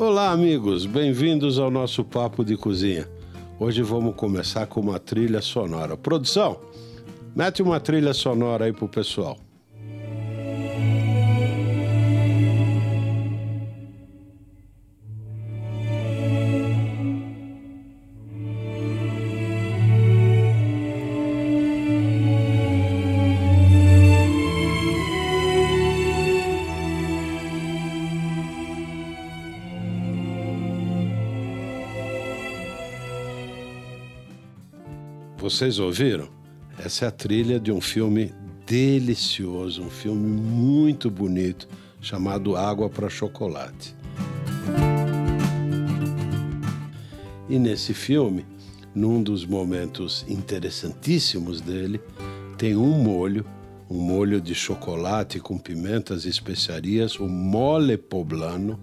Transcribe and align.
Olá, 0.00 0.30
amigos, 0.30 0.86
bem-vindos 0.86 1.58
ao 1.58 1.70
nosso 1.70 2.02
Papo 2.02 2.42
de 2.42 2.56
Cozinha. 2.56 3.06
Hoje 3.58 3.82
vamos 3.82 4.14
começar 4.14 4.66
com 4.66 4.80
uma 4.80 4.98
trilha 4.98 5.42
sonora. 5.42 5.94
Produção, 5.94 6.58
mete 7.36 7.62
uma 7.62 7.78
trilha 7.78 8.14
sonora 8.14 8.64
aí 8.64 8.72
pro 8.72 8.88
pessoal. 8.88 9.36
Vocês 35.40 35.78
ouviram? 35.78 36.28
Essa 36.78 37.06
é 37.06 37.08
a 37.08 37.10
trilha 37.10 37.58
de 37.58 37.72
um 37.72 37.80
filme 37.80 38.30
delicioso, 38.66 39.82
um 39.82 39.88
filme 39.88 40.38
muito 40.38 41.10
bonito 41.10 41.66
chamado 41.98 42.56
Água 42.56 42.90
para 42.90 43.08
Chocolate. 43.08 43.96
E 47.48 47.58
nesse 47.58 47.94
filme, 47.94 48.44
num 48.94 49.22
dos 49.22 49.46
momentos 49.46 50.26
interessantíssimos 50.28 51.62
dele, 51.62 52.02
tem 52.58 52.76
um 52.76 53.02
molho, 53.02 53.46
um 53.88 53.98
molho 53.98 54.42
de 54.42 54.54
chocolate 54.54 55.40
com 55.40 55.56
pimentas 55.56 56.26
e 56.26 56.28
especiarias, 56.28 57.18
o 57.18 57.26
mole 57.26 57.96
poblano, 57.96 58.78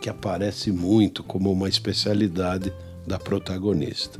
que 0.00 0.08
aparece 0.08 0.72
muito 0.72 1.22
como 1.22 1.52
uma 1.52 1.68
especialidade 1.68 2.72
da 3.06 3.18
protagonista. 3.18 4.18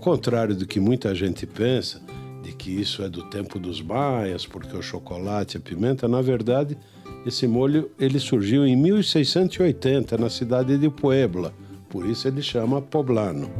Contrário 0.00 0.56
do 0.56 0.66
que 0.66 0.80
muita 0.80 1.14
gente 1.14 1.46
pensa, 1.46 2.00
de 2.42 2.52
que 2.52 2.70
isso 2.70 3.02
é 3.02 3.08
do 3.08 3.22
tempo 3.24 3.58
dos 3.58 3.82
maias, 3.82 4.46
porque 4.46 4.74
o 4.76 4.82
chocolate 4.82 5.56
e 5.56 5.58
a 5.58 5.60
pimenta, 5.60 6.08
na 6.08 6.22
verdade, 6.22 6.76
esse 7.24 7.46
molho 7.46 7.90
ele 7.98 8.18
surgiu 8.18 8.66
em 8.66 8.74
1680 8.74 10.16
na 10.16 10.30
cidade 10.30 10.78
de 10.78 10.88
Puebla, 10.88 11.52
por 11.88 12.06
isso 12.06 12.26
ele 12.26 12.40
chama 12.40 12.80
poblano. 12.80 13.50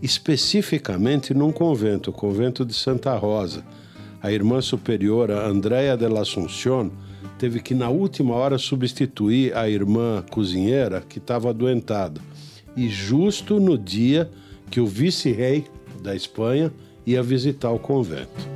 Especificamente 0.00 1.34
num 1.34 1.52
convento, 1.52 2.10
o 2.10 2.12
convento 2.12 2.64
de 2.64 2.74
Santa 2.74 3.14
Rosa. 3.16 3.64
A 4.22 4.32
irmã 4.32 4.62
superiora 4.62 5.46
Andréa 5.46 5.96
de 5.96 6.08
la 6.08 6.22
Assunción 6.22 6.90
teve 7.38 7.60
que 7.60 7.74
na 7.74 7.90
última 7.90 8.34
hora 8.34 8.56
substituir 8.56 9.54
a 9.54 9.68
irmã 9.68 10.24
cozinheira 10.30 11.02
que 11.02 11.18
estava 11.18 11.50
adoentada 11.50 12.20
e 12.76 12.88
justo 12.88 13.60
no 13.60 13.78
dia 13.78 14.30
que 14.70 14.80
o 14.80 14.86
vice-rei 14.86 15.66
da 16.02 16.14
Espanha 16.14 16.72
ia 17.06 17.22
visitar 17.22 17.70
o 17.70 17.78
convento. 17.78 18.54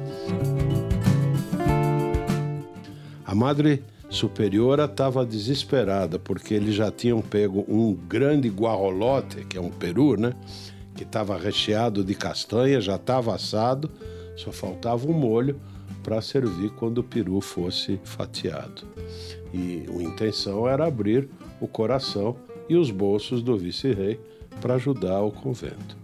A 3.25 3.35
Madre 3.35 3.83
Superiora 4.11 4.87
estava 4.87 5.25
desesperada 5.25 6.19
porque 6.19 6.55
eles 6.55 6.75
já 6.75 6.91
tinham 6.91 7.21
pego 7.21 7.65
um 7.69 7.93
grande 7.93 8.49
guarrolote, 8.49 9.45
que 9.45 9.59
é 9.59 9.61
um 9.61 9.71
peru, 9.71 10.19
né? 10.19 10.33
Que 10.95 11.03
estava 11.03 11.39
recheado 11.39 12.03
de 12.03 12.15
castanha, 12.15 12.81
já 12.81 12.97
estava 12.97 13.35
assado, 13.35 13.91
só 14.35 14.51
faltava 14.51 15.07
um 15.07 15.13
molho 15.13 15.61
para 16.03 16.23
servir 16.23 16.71
quando 16.71 16.99
o 16.99 17.05
peru 17.05 17.41
fosse 17.43 18.01
fatiado. 18.03 18.83
E 19.53 19.85
a 19.87 20.03
intenção 20.03 20.67
era 20.67 20.87
abrir 20.87 21.29
o 21.61 21.69
coração 21.69 22.35
e 22.69 22.77
os 22.77 22.91
bolsos 22.91 23.43
do 23.43 23.57
vice-rei 23.57 24.21
para 24.61 24.75
ajudar 24.75 25.21
o 25.23 25.31
convento. 25.31 25.97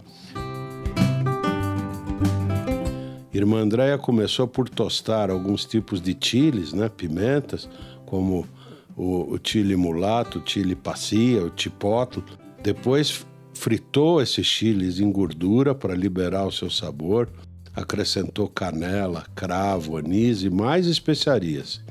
Irmã 3.33 3.59
Andréia 3.59 3.97
começou 3.97 4.47
por 4.47 4.69
tostar 4.69 5.29
alguns 5.29 5.65
tipos 5.65 6.01
de 6.01 6.15
chiles, 6.19 6.71
né, 6.71 6.87
pimentas, 6.87 7.69
como 8.05 8.47
o, 8.95 9.33
o 9.33 9.39
chile 9.43 9.75
mulato, 9.75 10.39
o 10.39 10.49
chile 10.49 10.73
passia, 10.73 11.43
o 11.43 11.51
chipotle. 11.53 12.23
Depois 12.63 13.25
fritou 13.53 14.21
esses 14.21 14.47
chiles 14.47 14.99
em 15.01 15.11
gordura 15.11 15.75
para 15.75 15.93
liberar 15.93 16.45
o 16.45 16.51
seu 16.51 16.69
sabor, 16.69 17.29
acrescentou 17.75 18.47
canela, 18.47 19.25
cravo, 19.35 19.97
anis 19.97 20.43
e 20.43 20.49
mais 20.49 20.87
especiarias. 20.87 21.81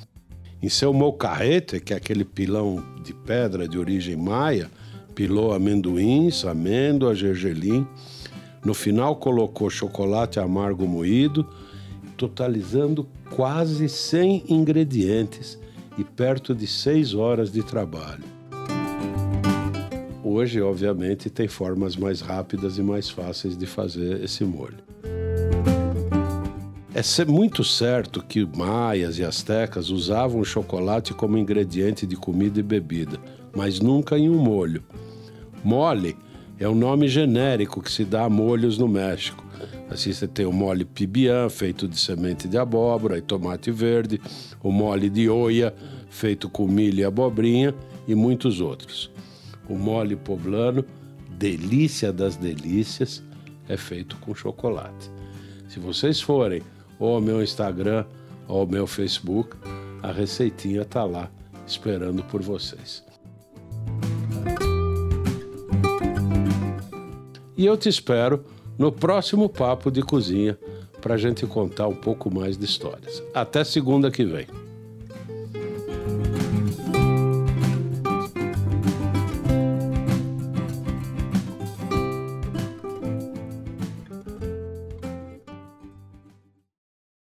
Em 0.64 0.68
seu 0.70 0.94
molcarrete, 0.94 1.78
que 1.78 1.92
é 1.92 1.96
aquele 1.98 2.24
pilão 2.24 2.82
de 3.02 3.12
pedra 3.12 3.68
de 3.68 3.78
origem 3.78 4.16
maia, 4.16 4.70
pilou 5.14 5.52
amendoins, 5.52 6.42
amêndoa, 6.46 7.14
gergelim. 7.14 7.86
No 8.64 8.72
final 8.72 9.16
colocou 9.16 9.68
chocolate 9.68 10.40
amargo 10.40 10.88
moído, 10.88 11.46
totalizando 12.16 13.06
quase 13.28 13.90
100 13.90 14.44
ingredientes 14.48 15.58
e 15.98 16.02
perto 16.02 16.54
de 16.54 16.66
6 16.66 17.12
horas 17.12 17.52
de 17.52 17.62
trabalho. 17.62 18.24
Hoje, 20.24 20.62
obviamente, 20.62 21.28
tem 21.28 21.46
formas 21.46 21.94
mais 21.94 22.22
rápidas 22.22 22.78
e 22.78 22.82
mais 22.82 23.10
fáceis 23.10 23.54
de 23.54 23.66
fazer 23.66 24.24
esse 24.24 24.42
molho. 24.44 24.78
É 26.94 27.24
muito 27.24 27.64
certo 27.64 28.22
que 28.22 28.46
maias 28.56 29.18
e 29.18 29.24
astecas 29.24 29.90
usavam 29.90 30.40
o 30.40 30.44
chocolate 30.44 31.12
como 31.12 31.36
ingrediente 31.36 32.06
de 32.06 32.14
comida 32.14 32.60
e 32.60 32.62
bebida, 32.62 33.18
mas 33.52 33.80
nunca 33.80 34.16
em 34.16 34.30
um 34.30 34.38
molho. 34.38 34.80
Mole 35.64 36.16
é 36.56 36.68
um 36.68 36.74
nome 36.74 37.08
genérico 37.08 37.82
que 37.82 37.90
se 37.90 38.04
dá 38.04 38.22
a 38.22 38.30
molhos 38.30 38.78
no 38.78 38.86
México. 38.86 39.44
Assim 39.90 40.12
você 40.12 40.28
tem 40.28 40.46
o 40.46 40.52
mole 40.52 40.84
pibian, 40.84 41.48
feito 41.48 41.88
de 41.88 41.98
semente 41.98 42.46
de 42.46 42.56
abóbora 42.56 43.18
e 43.18 43.22
tomate 43.22 43.72
verde, 43.72 44.20
o 44.62 44.70
mole 44.70 45.10
de 45.10 45.28
oia, 45.28 45.74
feito 46.08 46.48
com 46.48 46.68
milho 46.68 47.00
e 47.00 47.04
abobrinha, 47.04 47.74
e 48.06 48.14
muitos 48.14 48.60
outros. 48.60 49.10
O 49.68 49.74
mole 49.74 50.14
poblano, 50.14 50.84
delícia 51.28 52.12
das 52.12 52.36
delícias, 52.36 53.20
é 53.68 53.76
feito 53.76 54.16
com 54.18 54.32
chocolate. 54.32 55.10
Se 55.68 55.80
vocês 55.80 56.20
forem 56.20 56.62
ou 56.98 57.14
ao 57.14 57.20
meu 57.20 57.42
Instagram 57.42 58.04
ou 58.48 58.60
ao 58.60 58.66
meu 58.66 58.86
Facebook, 58.86 59.56
a 60.02 60.12
receitinha 60.12 60.82
está 60.82 61.04
lá 61.04 61.30
esperando 61.66 62.22
por 62.24 62.42
vocês. 62.42 63.02
E 67.56 67.64
eu 67.64 67.76
te 67.76 67.88
espero 67.88 68.44
no 68.76 68.90
próximo 68.90 69.48
Papo 69.48 69.90
de 69.90 70.02
Cozinha 70.02 70.58
para 71.00 71.14
a 71.14 71.18
gente 71.18 71.46
contar 71.46 71.86
um 71.86 71.94
pouco 71.94 72.32
mais 72.32 72.56
de 72.56 72.64
histórias. 72.64 73.22
Até 73.32 73.62
segunda 73.62 74.10
que 74.10 74.24
vem. 74.24 74.63